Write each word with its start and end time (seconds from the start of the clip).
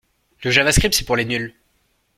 Le 0.43 0.49
javascript 0.49 0.95
c'est 0.95 1.05
pour 1.05 1.15
les 1.15 1.25
nuls. 1.25 1.53